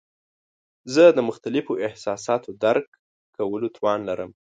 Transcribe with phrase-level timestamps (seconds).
[0.93, 2.85] زه د مختلفو احساساتو درک
[3.35, 4.31] کولو توان لرم.